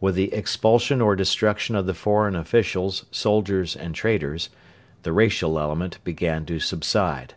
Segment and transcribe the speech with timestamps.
[0.00, 4.48] With the expulsion or destruction of the foreign officials, soldiers, and traders,
[5.02, 7.34] the racial element began to subside.